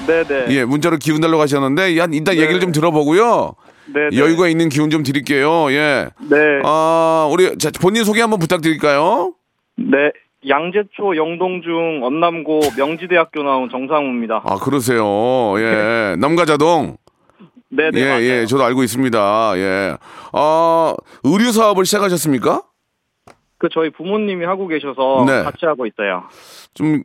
[0.08, 0.46] 네네.
[0.50, 3.55] 예, 문자로 기운 달라고 하셨는데 한 일단 얘기를 좀 들어보고요.
[3.93, 4.17] 네네.
[4.17, 5.71] 여유가 있는 기운 좀 드릴게요.
[5.71, 6.10] 예.
[6.30, 6.38] 네.
[6.63, 9.34] 아, 우리 자, 본인 소개 한번 부탁드릴까요?
[9.78, 10.12] 네.
[10.47, 14.41] 양재초 영동중 언남고 명지대학교 나온 정상우입니다.
[14.45, 15.04] 아, 그러세요.
[15.60, 16.15] 예.
[16.19, 16.97] 남가자동.
[17.73, 18.02] 네 네.
[18.02, 18.23] 예, 맞아요.
[18.23, 18.45] 예.
[18.45, 19.54] 저도 알고 있습니다.
[19.56, 19.95] 예.
[20.34, 22.63] 아, 의류 사업을 시작하셨습니까?
[23.58, 25.43] 그 저희 부모님이 하고 계셔서 네.
[25.43, 26.23] 같이 하고 있어요.
[26.73, 27.04] 좀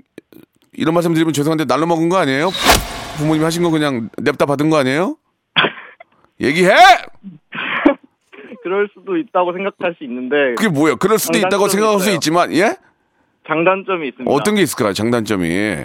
[0.77, 2.51] 이런 말씀 드리면 죄송한데 날로 먹은 거 아니에요?
[3.19, 5.17] 부모님이 하신 거 그냥 냅다 받은 거 아니에요?
[6.41, 6.71] 얘기해!
[8.63, 10.97] 그럴 수도 있다고 생각할 수 있는데 그게 뭐예요?
[10.97, 12.15] 그럴 수도 있다고 생각할 수 있어요.
[12.17, 12.77] 있지만, 예?
[13.47, 14.31] 장단점이 있습니다.
[14.31, 14.93] 어떤 게 있을까요?
[14.93, 15.85] 장단점이.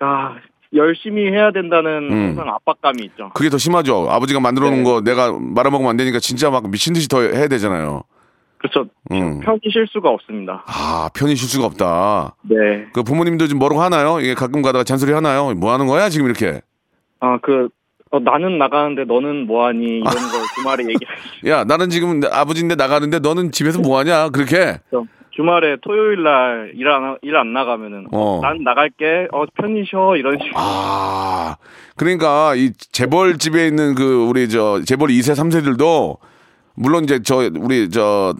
[0.00, 0.36] 아,
[0.74, 2.26] 열심히 해야 된다는 음.
[2.36, 3.30] 항상 압박감이 있죠.
[3.34, 4.08] 그게 더 심하죠.
[4.10, 4.84] 아버지가 만들어 놓은 네.
[4.84, 8.02] 거 내가 말아먹으면 안 되니까 진짜 막 미친 듯이 더 해야 되잖아요.
[8.62, 8.88] 그렇죠.
[9.10, 9.40] 음.
[9.40, 10.64] 편히 쉴 수가 없습니다.
[10.66, 12.36] 아, 편히 쉴 수가 없다.
[12.42, 12.86] 네.
[12.94, 14.20] 그 부모님도 좀 뭐라고 하나요?
[14.20, 15.52] 이게 가끔 가다가 잔소리 하나요?
[15.54, 16.08] 뭐 하는 거야?
[16.08, 16.60] 지금 이렇게.
[17.20, 17.68] 아, 그,
[18.12, 19.84] 어, 나는 나가는데 너는 뭐하니?
[19.84, 20.12] 이런 걸
[20.56, 21.48] 주말에 얘기하시죠.
[21.48, 24.28] 야, 나는 지금 내 아버지인데 나가는데 너는 집에서 뭐 하냐?
[24.30, 24.78] 그렇게.
[25.34, 28.40] 주말에 토요일 날 일 안 일 안 나가면은 어.
[28.42, 31.56] 난 나갈게 어 편히 쉬어 이런 식으로 아,
[31.96, 36.18] 그러니까 이 재벌 집에 있는 그 우리 저 재벌 2세, 3세들도
[36.74, 38.34] 물론 이제 저 우리 저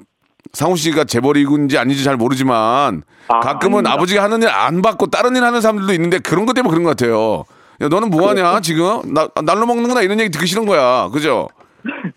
[0.52, 3.92] 상우 씨가 재벌이군지 아닌지 잘 모르지만 아, 가끔은 아닙니다.
[3.94, 6.90] 아버지가 하는 일 안 받고 다른 일 하는 사람들도 있는데 그런 것 때문에 그런 것
[6.90, 7.44] 같아요.
[7.80, 8.60] 야, 너는 뭐 하냐, 그렇죠.
[8.60, 9.14] 지금?
[9.14, 11.08] 나, 날로 먹는구나 이런 얘기 듣기 싫은 거야.
[11.08, 11.48] 그죠?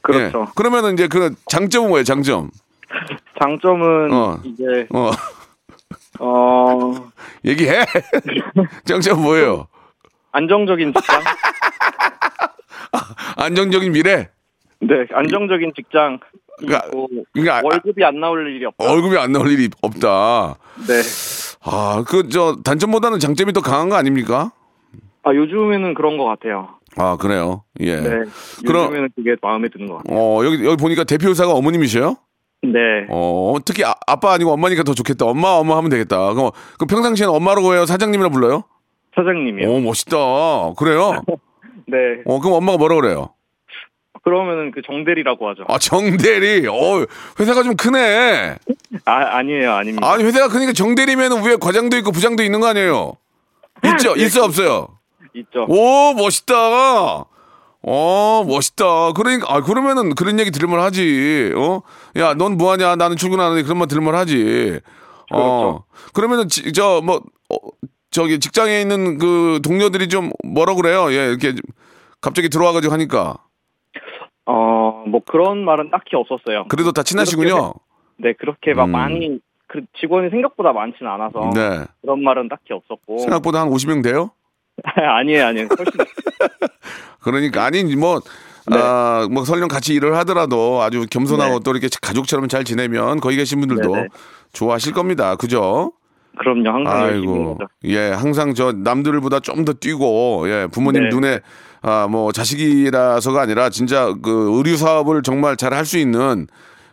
[0.02, 0.46] 그렇죠.
[0.48, 0.52] 예.
[0.56, 2.52] 그러면은 이제 그 장점은 뭐예요, 장점?
[3.42, 4.38] 장점은 어.
[4.44, 5.12] 이제 어,
[6.20, 7.10] 어
[7.46, 7.86] 얘기해.
[8.86, 9.68] 장점 뭐예요?
[10.34, 11.22] 안정적인 직장
[13.38, 14.30] 안정적인 미래?
[14.82, 16.20] 네 안정적인 직장
[16.58, 16.90] 그러니까,
[17.34, 20.56] 그러니까 아- 월급이 안 나올 일이 없다 얼굴이 안 나올 일이 없다.
[20.88, 20.94] 네.
[21.64, 24.52] 아, 그, 저, 단점보다는 장점이 더 강한 거 아닙니까?
[25.24, 27.64] 아 요즘에는 그런 것 같아요 아, 그래요.
[27.80, 27.96] 예.
[28.00, 28.10] 네
[28.66, 32.16] 그럼- 요즘에는 그게 마음에 드는 것 같아요 어, 여기, 여기 보니까 대표이사가 어머님이셔요?
[32.62, 35.26] 네 어, 특히 아, 아빠 아니고 엄마니까 더 좋겠다.
[35.26, 36.34] 엄마, 엄마 하면 되겠다.
[36.34, 37.86] 그럼, 그 평상시에는 엄마라고 해요?
[37.86, 38.64] 사장님이라 불러요?
[39.16, 40.18] 사장님이요 오, 멋있다.
[40.78, 41.22] 그래요?
[41.88, 43.30] 네 어, 그럼 엄마가 뭐라 그래요?
[44.26, 46.68] 그러면은 그 정대리라고 하죠 아, 정대리.
[46.68, 47.06] 어,
[47.40, 48.56] 회사가 좀 크네.
[49.06, 53.14] 아 아니에요 아닙니다 아니, 회사가 크니까 정대리면 위에 과장도 있고 부장도 있는 거 아니에요?
[53.94, 54.16] 있죠?
[54.18, 54.88] 있어, 없어요?
[55.36, 57.26] 있죠 오 멋있다.
[57.88, 59.12] 어 멋있다.
[59.14, 61.54] 그러니까 아 그러면은 그런 얘기 들을만 하지.
[61.56, 61.82] 어?
[62.18, 62.96] 야 넌 뭐하냐?
[62.96, 64.80] 나는 출근하는데 그런 말 들을만 하지.
[65.32, 65.84] 어.
[66.14, 67.58] 그러면은 저뭐 어,
[68.10, 71.12] 저기 직장에 있는 그 동료들이 좀 뭐라 그래요?
[71.12, 71.54] 예 이렇게
[72.22, 73.45] 갑자기 들어와가지고 하니까 어
[75.06, 77.74] 뭐 그런 말은 딱히 없었어요 그래도 다 친하시군요.
[78.18, 78.92] 네, 그렇게 막 음.
[78.92, 81.86] 많이 그 직원이 생각보다 많지는 않아서 네.
[82.02, 84.32] 그런 말은 딱히 없었고 생각보다 한 50명 돼요?
[84.84, 85.94] 아니에요 아니에요 훨씬
[87.22, 88.20] 그러니까 아니 뭐
[88.68, 88.78] 네.
[88.80, 91.60] 아, 뭐 설령 같이 일을 하더라도 아주 겸손하고 네.
[91.64, 94.08] 또 이렇게 가족처럼 잘 지내면 거기 계신 분들도 네네.
[94.54, 95.36] 좋아하실 겁니다.
[95.36, 95.94] 그죠?
[96.38, 97.58] 그럼요 항상 아이고.
[97.86, 101.10] 예, 항상 저 남들보다 좀 더 뛰고 예, 부모님 네.
[101.10, 101.40] 눈에
[101.82, 106.48] 아, 뭐 자식이라서가 아니라 진짜 그 의류 사업을 정말 잘 할 수 있는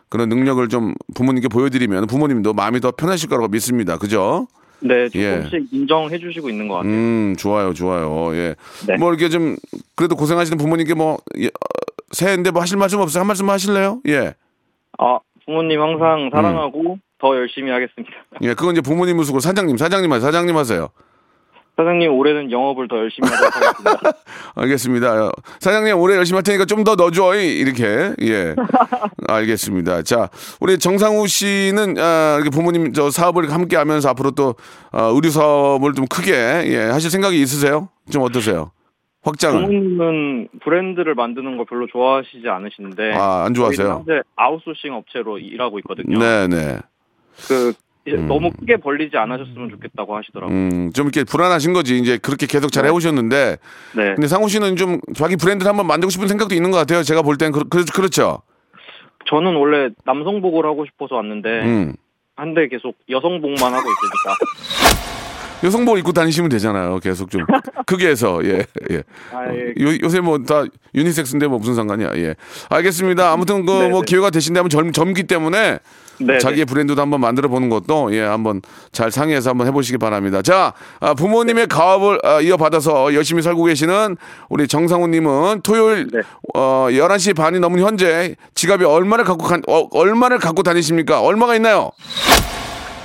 [0.08, 3.96] 그런 능력을 좀 부모님께 보여드리면 부모님도 마음이 더 편하실 거라고 믿습니다.
[3.96, 4.46] 그죠?
[4.80, 5.42] 네 예.
[5.42, 8.34] 조금씩 인정해 주시고 있는 것 같아요 음, 좋아요, 좋아요.
[8.36, 8.54] 예.
[8.88, 8.96] 네.
[8.98, 9.56] 뭐 이렇게 좀
[9.94, 11.50] 그래도 고생하시는 부모님께 뭐 예, 어,
[12.10, 13.20] 새해인데 뭐 하실 말씀 없어요?
[13.20, 14.00] 한 말씀 하실래요?
[14.08, 14.34] 예.
[14.98, 20.26] 아 부모님 항상 사랑하고 더 열심히 하겠습니다 예, 그건 이제 부모님 모습으로 사장님, 사장님 하세요.
[20.26, 20.88] 사장님 하세요.
[21.76, 24.12] 사장님 올해는 영업을 더 열심히 하도록 하겠습니다
[24.56, 25.26] 알겠습니다.
[25.26, 28.54] 어, 사장님 올해 열심히 할 테니까 좀 더 넣어줘 이렇게 예
[29.28, 30.02] 알겠습니다.
[30.02, 30.28] 자
[30.60, 34.54] 우리 정상우 씨는 아, 이렇게 부모님 저 사업을 함께하면서 앞으로 또
[34.90, 37.88] 아, 의류 사업을 좀 크게 예, 하실 생각이 있으세요?
[38.10, 38.72] 좀 어떠세요?
[39.22, 44.04] 확장을 부모님은 브랜드를 만드는 걸 별로 좋아하시지 않으신데 아안 저희는 좋아하세요?
[44.06, 46.18] 현재 아웃소싱 업체로 일하고 있거든요.
[46.18, 46.78] 네네.
[47.48, 47.72] 그
[48.06, 50.56] 이제 너무 크게 벌리지 않으셨으면 좋겠다고 하시더라고요.
[50.56, 51.96] 음, 좀 이렇게 불안하신 거지.
[51.98, 52.88] 이제 그렇게 계속 잘 네.
[52.88, 53.56] 해오셨는데.
[53.96, 54.14] 네.
[54.14, 57.02] 근데 상우 씨는 좀 자기 브랜드를 한번 만들고 싶은 생각도 있는 것 같아요.
[57.04, 58.42] 제가 볼 땐 그, 그, 그렇죠.
[59.26, 61.94] 저는 원래 남성복을 하고 싶어서 왔는데 음.
[62.34, 64.36] 한데 계속 여성복만 하고 있으니까
[65.64, 66.98] 여성복 입고 다니시면 되잖아요.
[67.00, 67.44] 계속 좀
[67.86, 69.02] 크게 해서 예 예.
[69.32, 69.74] 아, 예.
[69.82, 72.10] 요, 요새 뭐 다 유니섹스인데 뭐 무슨 상관이야.
[72.16, 72.34] 예.
[72.68, 73.32] 알겠습니다.
[73.32, 74.06] 아무튼 그 네, 뭐 네.
[74.06, 75.78] 기회가 되신다면 젊, 젊기 때문에
[76.18, 78.60] 네, 자기의 브랜드도 한번 만들어 보는 것도 예 한번
[78.92, 80.42] 잘 상의해서 한번 해보시기 바랍니다.
[80.42, 84.16] 자 아, 부모님의 가업을 아, 이어받아서 열심히 살고 계시는
[84.48, 86.20] 우리 정상훈님은 토요일 네.
[86.54, 91.20] 어 11시 반이 넘은 현재 지갑이 얼마를 갖고 간, 어, 얼마를 갖고 다니십니까?
[91.22, 91.90] 얼마가 있나요?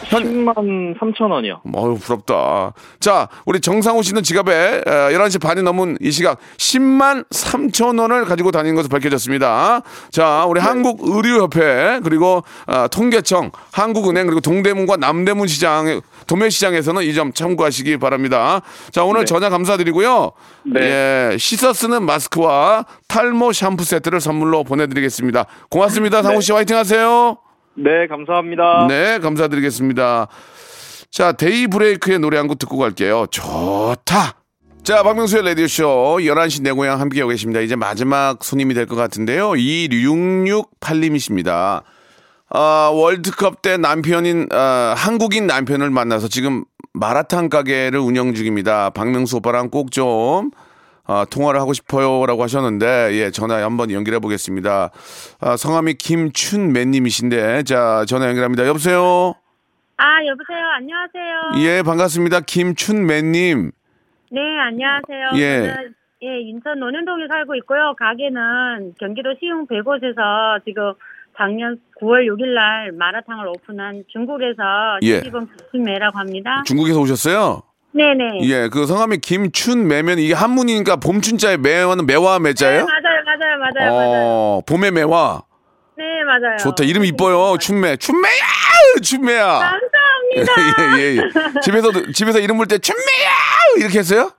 [0.09, 1.61] 10만 3천 원이요.
[1.75, 2.73] 어유 부럽다.
[2.99, 8.51] 자, 우리 정상우 씨는 지갑에 에, 11시 반이 넘은 이 시각 10만 3천 원을 가지고
[8.51, 9.81] 다니는 것으로 밝혀졌습니다.
[10.11, 17.33] 자, 우리 한국의류협회 그리고 아, 통계청, 한국은행 그리고 동대문과 남대문 시장 도매 시장에서는 이 점
[17.33, 18.61] 참고하시기 바랍니다.
[18.91, 19.25] 자, 오늘 네.
[19.25, 20.31] 전화 감사드리고요.
[20.73, 21.31] 네.
[21.33, 25.45] 예, 씻어 쓰는 마스크와 탈모 샴푸 세트를 선물로 보내드리겠습니다.
[25.71, 26.21] 고맙습니다.
[26.21, 27.37] 상우 씨 화이팅 하세요.
[27.77, 28.87] 네, 감사합니다.
[28.89, 30.27] 네, 감사드리겠습니다.
[31.11, 33.27] 자, 데이 브레이크의 노래 한 곡 듣고 갈게요.
[33.31, 34.33] 좋다.
[34.83, 37.59] 자, 박명수의 라디오쇼 11시 내 고향 함께하고 계십니다.
[37.59, 39.51] 이제 마지막 손님이 될 것 같은데요.
[39.51, 41.83] 2668님이십니다.
[42.49, 46.63] 아, 월드컵 때 남편인, 아, 한국인 남편을 만나서 지금
[46.93, 48.89] 마라탕 가게를 운영 중입니다.
[48.91, 50.51] 박명수 오빠랑 꼭 좀,
[51.07, 54.91] 아, 통화를 하고 싶어요라고 하셨는데, 예, 전화 한번 연결해 보겠습니다.
[55.39, 58.67] 아, 성함이 김춘매님이신데, 자, 전화 연결합니다.
[58.67, 59.33] 여보세요?
[59.97, 60.59] 아, 여보세요.
[60.77, 61.65] 안녕하세요.
[61.65, 62.41] 예, 반갑습니다.
[62.41, 63.71] 김춘매님.
[64.31, 65.29] 네, 안녕하세요.
[65.41, 65.73] 예.
[65.73, 65.93] 저는
[66.23, 67.93] 예, 인천 논현동에 살고 있고요.
[67.97, 70.93] 가게는 경기도 시흥 100곳에서 지금
[71.37, 75.19] 작년 9월 6일 날 마라탕을 오픈한 중국에서 예.
[75.19, 76.63] 시집은 부침매라고 합니다.
[76.65, 77.61] 중국에서 오셨어요?
[77.93, 78.41] 네네.
[78.43, 82.85] 예, 그 성함이 김춘 매면 이게 한문이니까 봄춘자에 매화는 매화 네, 매자예요?
[82.85, 84.23] 맞아요, 맞아요, 맞아요, 맞아요.
[84.25, 85.41] 어, 봄의 매화.
[85.97, 86.57] 네, 맞아요.
[86.59, 86.83] 좋다.
[86.83, 87.57] 이름 이뻐요.
[87.57, 87.95] 춘매.
[87.95, 88.31] 춘매야!
[89.01, 89.45] 춘매야!
[89.47, 90.97] 감사합니다.
[90.99, 91.59] 예, 예, 예.
[91.61, 93.31] 집에서도, 집에서 이름 부를 때 춘매야!
[93.77, 94.29] 이렇게 했어요?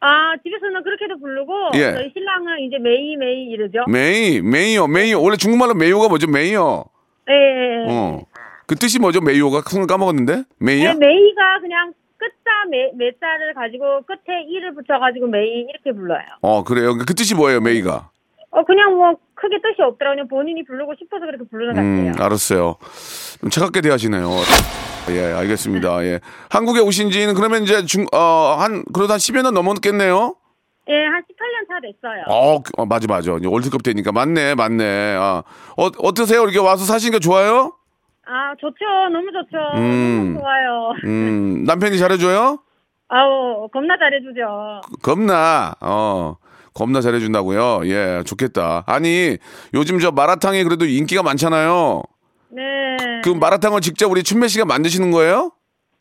[0.00, 1.92] 아, 집에서는 그렇게도 부르고 예.
[1.92, 3.84] 저희 신랑은 이제 메이 메이 이러죠.
[3.88, 5.22] 메이, 메이요, 메이요.
[5.22, 6.26] 원래 중국말로 没有가 뭐죠?
[6.26, 6.84] 没有.
[7.28, 7.84] 예, 예.
[7.86, 7.90] 예.
[7.90, 8.20] 어.
[8.66, 9.20] 그 뜻이 뭐죠?
[9.20, 9.62] 没有가?
[9.66, 10.44] 손을 까먹었는데?
[10.58, 10.94] 메이야?
[10.94, 16.22] 네, 메이가 그냥 끝자 매, 매자를 가지고 끝에 이를 붙여가지고 메이 이렇게 불러요.
[16.42, 16.96] 어, 그래요.
[16.98, 18.10] 그 뜻이 뭐예요, 메이가?
[18.52, 20.26] 어 그냥 뭐 크게 뜻이 없더라고요.
[20.26, 22.24] 그냥 본인이 부르고 싶어서 그렇게 부르는 것 음, 같아요.
[22.26, 22.76] 알았어요.
[23.40, 24.28] 좀 차갑게 대하시네요.
[25.10, 26.04] 예, 알겠습니다.
[26.04, 26.20] 예.
[26.50, 30.34] 한국에 오신 지는 그러면 이제 중, 어, 한, 그러다 한 10여 년 넘었겠네요?
[30.88, 32.24] 예, 한 18년 차 됐어요.
[32.26, 33.36] 어, 그- 어, 맞아, 맞아.
[33.36, 34.10] 이제 월드컵 때니까.
[34.10, 35.14] 맞네, 맞네.
[35.16, 35.42] 아,
[35.76, 36.42] 어, 어떠세요?
[36.42, 37.76] 이렇게 와서 사시니까 좋아요?
[38.32, 40.34] 아 좋죠, 너무 좋죠, 음.
[40.34, 40.92] 너무 좋아요.
[41.04, 42.60] 음, 남편이 잘해줘요?
[43.08, 44.82] 아우 겁나 잘해주죠.
[45.02, 46.36] 겁나, 어,
[46.72, 47.80] 겁나 잘해준다고요?
[47.86, 48.84] 예, 좋겠다.
[48.86, 49.36] 아니,
[49.74, 52.02] 요즘 저 마라탕이 그래도 인기가 많잖아요.
[52.52, 52.62] 네.
[53.24, 55.50] 그 마라탕을 직접 우리 춘매 씨가 만드시는 거예요?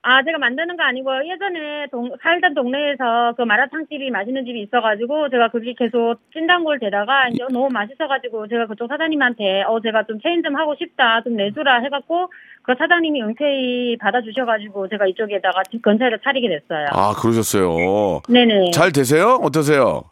[0.02, 5.30] 아 제가 만드는 거 아니고 예전에 동, 살던 동네에서 그 마라탕 집이 맛있는 집이 있어가지고
[5.30, 10.42] 제가 거기 계속 찐단골 되다가 이제 너무 맛있어가지고 제가 그쪽 사장님한테 어 제가 좀 체인
[10.42, 12.32] 좀 하고 싶다 좀 내주라 해갖고
[12.64, 16.88] 그 사장님이 은퇴히 받아주셔가지고 제가 이쪽에다가 집 근처에 차리게 됐어요.
[16.92, 18.22] 아, 그러셨어요.
[18.30, 18.72] 네네.
[18.72, 19.40] 잘 되세요?
[19.42, 20.04] 어떠세요?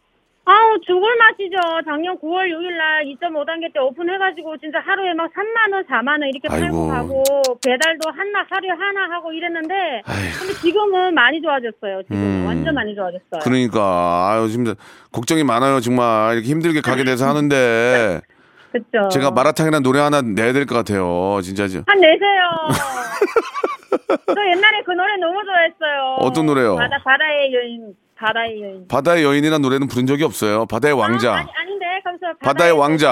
[0.50, 1.56] 아우 죽을 맛이죠.
[1.84, 6.48] 작년 9월 6일 날 2.5단계 때 오픈해가지고 진짜 하루에 막 3만 원, 4만 원 이렇게
[6.50, 6.64] 아이고.
[6.64, 7.22] 팔고 가고
[7.62, 9.74] 배달도 하나 하루에 하나 하고 이랬는데
[10.06, 10.38] 아이고.
[10.38, 12.02] 근데 지금은 많이 좋아졌어요.
[12.04, 12.44] 지금 음.
[12.46, 13.40] 완전 많이 좋아졌어요.
[13.44, 14.74] 그러니까 아유 지금
[15.12, 18.20] 걱정이 많아요 정말 이렇게 힘들게 가게 돼서 하는데
[18.72, 19.08] 그렇죠.
[19.10, 22.48] 제가 마라탕이라는 노래 하나 내야 될 것 같아요 진짜 지- 한 내세요.
[24.34, 26.16] 저 옛날에 그 노래 너무 좋아했어요.
[26.20, 26.76] 어떤 노래요?
[26.76, 28.88] 바다 바다의 여인, 바다의 여인.
[28.88, 33.10] 바다의 여인이라는 노래는 부른 적이 없어요 바다의 왕자 아, 아니, 아닌데 거기서 바다의 바다의- 왕자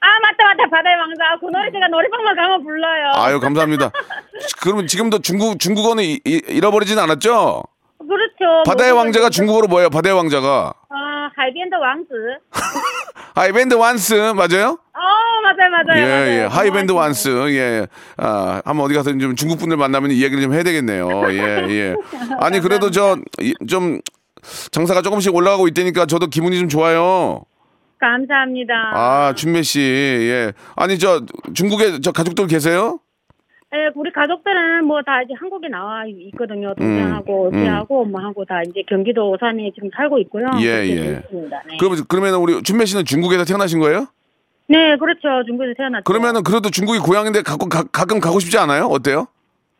[0.00, 1.38] 아 맞다 맞다 바다의 왕자.
[1.40, 3.12] 그 노래 제가 노래방만 가면 불러요.
[3.16, 3.90] 아유 감사합니다
[4.62, 7.62] 그러면 지금도 중국 중국어는 이- 이- 잃어버리진 않았죠
[7.98, 8.62] 그렇죠.
[8.66, 12.12] 바다의 뭐, 왕자가 중국어로 뭐예요 바다의 왕자가 아, 하이비엔드 왕子.
[13.34, 14.78] 海边的王子 맞아요?
[14.94, 16.02] 어, 맞아요, 맞아요.
[16.02, 16.30] 예, 맞아요.
[16.30, 16.44] 예.
[16.44, 16.92] 하이밴드 정확히.
[17.06, 17.28] 王子.
[17.50, 17.86] 예.
[18.16, 21.08] 아, 한번 어디 가서 좀 중국 분들 만나면 이 얘기를 좀 해야 되겠네요.
[21.32, 21.94] 예, 예.
[22.40, 24.00] 아니, 그래도 저, 이- 좀,
[24.70, 27.42] 장사가 조금씩 올라가고 있다니까 저도 기분이 좀 좋아요.
[27.98, 28.74] 감사합니다.
[28.94, 29.80] 아, 춘매 씨.
[29.80, 30.52] 예.
[30.74, 31.22] 아니, 저,
[31.54, 33.00] 중국에 저 가족들 계세요?
[33.74, 36.74] 예, 우리 가족들은 뭐 다 이제 한국에 나와 있거든요.
[36.76, 40.46] 동생하고, 음, 언니하고, 엄마하고 다 이제 경기도 오산에 지금 살고 있고요.
[40.60, 40.94] 예, 예.
[40.94, 41.22] 네.
[41.78, 44.06] 그러면, 그러면 우리 춘매 씨는 중국에서 태어나신 거예요?
[44.68, 45.44] 네, 그렇죠.
[45.46, 46.04] 중국에서 태어났죠.
[46.04, 48.86] 그러면은 그래도 중국이 고향인데 가끔, 가, 가끔 가고 싶지 않아요?
[48.86, 49.26] 어때요?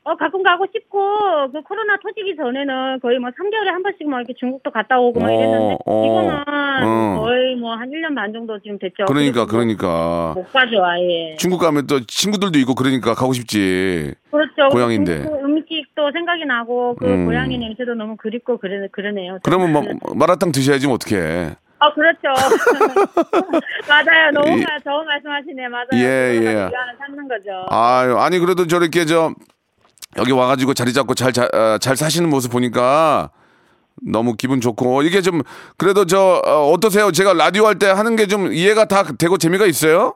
[0.07, 4.35] 어, 가끔 가고 싶고, 그 코로나 터지기 전에는 거의 뭐 3개월에 한 번씩 막 이렇게
[4.39, 6.45] 중국도 갔다 오고 막 어, 이랬는데, 어, 지금은
[6.87, 7.21] 어.
[7.25, 9.05] 거의 뭐 한 1년 반 정도 지금 됐죠.
[9.07, 10.33] 그러니까, 뭐 그러니까.
[10.37, 11.35] 못 가죠, 아예.
[11.41, 14.15] 중국 가면 또 친구들도 있고 그러니까 가고 싶지.
[14.31, 14.69] 그렇죠.
[14.71, 15.23] 고향인데.
[15.25, 17.27] 그 음식도 생각이 나고 그 음.
[17.27, 19.41] 고향의 냄새도 너무 그립고 그러, 그러네요.
[19.43, 19.83] 그러면 뭐
[20.15, 21.57] 마라탕 드셔야지 뭐 어떡해.
[21.81, 22.29] 아 그렇죠.
[23.89, 24.31] 맞아요.
[24.33, 24.63] 너무 예.
[24.65, 25.69] 마- 좋은 말씀하시네.
[25.69, 25.89] 맞아요.
[25.95, 26.71] 예, 예.
[26.99, 27.67] 삼는 거죠.
[27.71, 29.35] 아유, 아니 그래도 저렇게 저
[30.19, 33.31] 여기 와가지고 자리 잡고 잘, 잘, 어, 잘 사시는 모습 보니까
[34.03, 35.43] 너무 기분 좋고 이게 좀
[35.77, 37.11] 그래도 저 어, 어떠세요?
[37.13, 40.15] 제가 라디오 할 때 하는 게 좀 이해가 다 되고 재미가 있어요?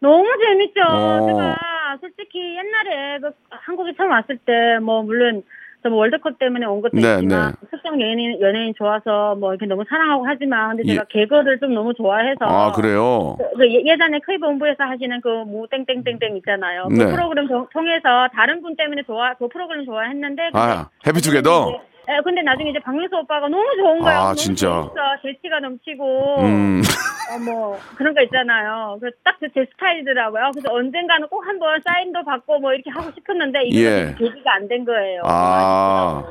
[0.00, 0.80] 너무 재밌죠.
[0.88, 1.26] 어.
[1.26, 1.56] 제가
[2.00, 4.52] 솔직히 옛날에 그 한국에 처음 왔을 때
[4.82, 5.42] 뭐 물론
[5.84, 7.66] 저 월드컵 때문에 온 것도 네, 있지만 네.
[7.70, 10.94] 특정 연예인 연예인 좋아서 뭐 이렇게 너무 사랑하고 하지만 근데 예.
[10.94, 13.36] 제가 개그를 좀 너무 좋아해서 아 그래요?
[13.54, 16.88] 그 예- 예전에 K본부에서 하시는 그 무 땡땡땡땡 있잖아요.
[16.88, 17.10] 그 네.
[17.10, 21.78] 프로그램 통- 통해서 다른 분 때문에 좋아 그 프로그램 좋아했는데 아 해피투게더.
[22.04, 24.18] 이제- 예, 근데 나중에 이제 박명수 오빠가 너무 좋은 거예요.
[24.18, 24.66] 아, 너무 진짜.
[24.68, 24.92] 재밌어.
[25.22, 26.82] 재치가 넘치고 음.
[27.32, 28.98] 어, 뭐 그런 거 있잖아요.
[29.00, 30.50] 그딱제 스타일이더라고요.
[30.52, 34.14] 그래서 언젠가는 꼭 한번 사인도 받고 뭐 이렇게 하고 싶었는데 이게 예.
[34.18, 35.22] 계기가 안 된 거예요.
[35.24, 36.24] 아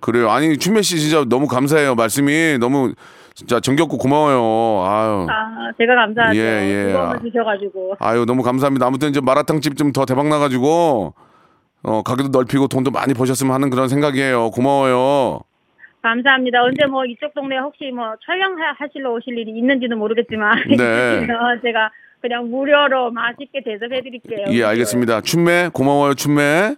[0.00, 0.30] 그래요.
[0.30, 1.94] 아니 춘매 씨 진짜 너무 감사해요.
[1.94, 2.94] 말씀이 너무
[3.34, 4.84] 진짜 정겹고 고마워요.
[4.86, 5.26] 아유.
[5.30, 6.36] 아, 제가 감사하죠.
[6.38, 6.92] 예, 예.
[7.22, 7.96] 주셔가지고.
[8.00, 8.86] 아유 너무 감사합니다.
[8.86, 11.14] 아무튼 이제 마라탕 집 좀 더 대박 나가지고
[11.82, 14.50] 어 가게도 넓히고 돈도 많이 버셨으면 하는 그런 생각이에요.
[14.50, 15.40] 고마워요.
[16.02, 16.62] 감사합니다.
[16.62, 21.26] 언제 뭐 이쪽 동네 혹시 뭐 촬영하시러 오실 일이 있는지는 모르겠지만 네.
[21.62, 24.46] 제가 그냥 무료로 맛있게 대접해드릴게요.
[24.50, 25.20] 예 알겠습니다.
[25.22, 26.76] 춘매 고마워요 춘매.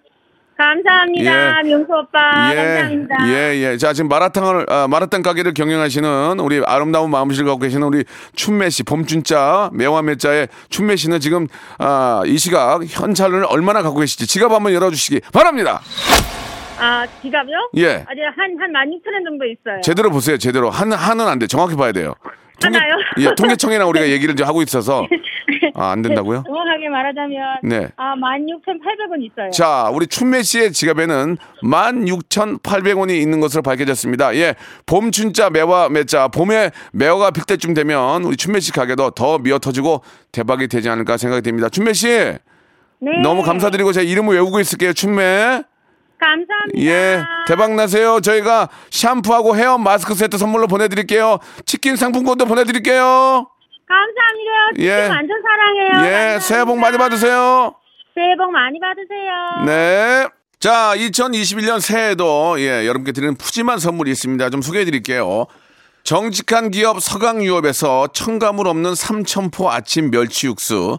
[0.60, 1.62] 감사합니다.
[1.62, 2.52] 명수 오빠.
[2.52, 3.28] 예, 감사합니다.
[3.28, 3.76] 예, 예.
[3.78, 8.04] 자, 지금 마라탕을, 아, 마라탕 가게를 경영하시는 우리 아름다운 마음씨를 갖고 계시는 우리
[8.36, 11.46] 춘매 씨, 봄춘자, 매화매자의 춘매 씨는 지금,
[11.78, 15.80] 아, 이 시각 현찰을 얼마나 갖고 계실지 지갑 한번 열어주시기 바랍니다.
[16.78, 17.70] 아, 지갑요?
[17.76, 18.04] 예.
[18.08, 19.80] 아직 한, 한 16,000원 정도 있어요.
[19.82, 20.70] 제대로 보세요, 제대로.
[20.70, 21.46] 한, 한은 안 돼.
[21.46, 22.14] 정확히 봐야 돼요.
[22.62, 22.96] 하나요?
[23.18, 25.06] 예, 통계청이랑 우리가 얘기를 이제 하고 있어서.
[25.74, 26.44] 아, 안 된다고요?
[26.46, 27.88] 정확하게 말하자면 네.
[27.96, 29.50] 아, 16,800원 있어요.
[29.50, 34.34] 자, 우리 춘매 씨의 지갑에는 16,800원이 있는 것으로 밝혀졌습니다.
[34.36, 34.54] 예,
[34.86, 39.58] 봄 춘자 매화 매자 봄에 매화가 필 때쯤 되면 우리 춘매 씨 가게도 더 미어
[39.58, 41.68] 터지고 대박이 되지 않을까 생각이 됩니다.
[41.68, 43.22] 춘매 씨 네.
[43.22, 44.92] 너무 감사드리고 제 이름을 외우고 있을게요.
[44.92, 45.62] 춘매.
[46.20, 46.78] 감사합니다.
[46.78, 48.20] 예, 대박 나세요.
[48.20, 51.38] 저희가 샴푸하고 헤어 마스크 세트 선물로 보내드릴게요.
[51.64, 53.46] 치킨 상품권도 보내드릴게요.
[53.88, 54.50] 감사합니다.
[54.80, 54.84] 예.
[55.04, 55.08] 예.
[55.08, 55.86] 완전 사랑해요.
[55.86, 56.40] 예, 감사합니다.
[56.40, 57.74] 새해 복 많이 받으세요.
[58.14, 59.64] 새해 복 많이 받으세요.
[59.66, 60.28] 네.
[60.60, 64.50] 자, 2021년 새해에도 예, 여러분께 드리는 푸짐한 선물이 있습니다.
[64.50, 65.46] 좀 소개해 드릴게요.
[66.04, 70.98] 정직한 기업 서강유업에서 첨가물 없는 삼천포 아침 멸치 육수,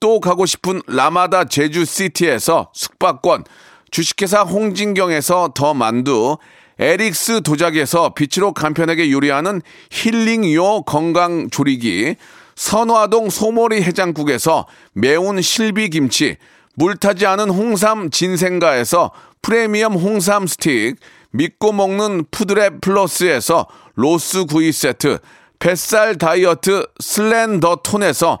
[0.00, 3.44] 또 가고 싶은 라마다 제주시티에서 숙박권
[3.90, 6.38] 주식회사 홍진경에서 더 만두
[6.78, 9.60] 에릭스 도자기에서 빛으로 간편하게 요리하는
[9.90, 12.16] 힐링요 건강조리기
[12.56, 16.36] 선화동 소머리 해장국에서 매운 실비김치
[16.74, 19.10] 물타지 않은 홍삼 진생가에서
[19.42, 20.96] 프리미엄 홍삼 스틱
[21.32, 25.18] 믿고 먹는 푸드랩 플러스에서 로스 구이 세트
[25.58, 28.40] 뱃살 다이어트 슬렌더 톤에서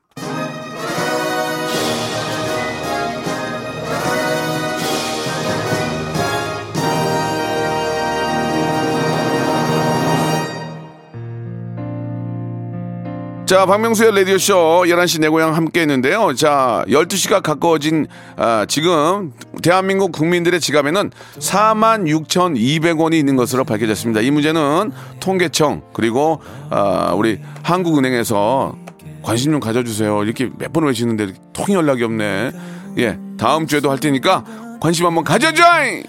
[13.51, 16.35] 자, 박명수의 라디오쇼 11시 내 고향 함께 했는데요.
[16.35, 24.21] 자, 12시가 가까워진, 아, 지금, 대한민국 국민들의 지갑에는 46,200원이 있는 것으로 밝혀졌습니다.
[24.21, 28.73] 이 문제는 통계청, 그리고, 아, 우리 한국은행에서
[29.21, 30.23] 관심 좀 가져주세요.
[30.23, 32.51] 이렇게 몇 번 외치는데 통이 연락이 없네.
[32.99, 34.45] 예, 다음 주에도 할 테니까
[34.79, 35.61] 관심 한번 가져줘!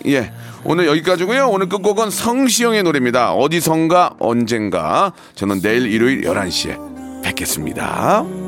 [0.07, 0.33] 예.
[0.63, 3.33] 오늘 여기까지고요 오늘 끝곡은 성시영의 노래입니다.
[3.33, 5.13] 어디선가 언젠가.
[5.35, 8.42] 저는 내일 일요일 11시에 뵙겠습니다.